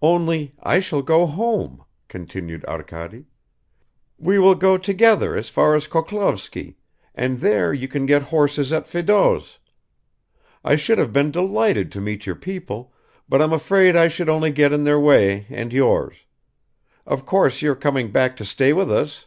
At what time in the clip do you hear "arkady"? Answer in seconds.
2.68-3.24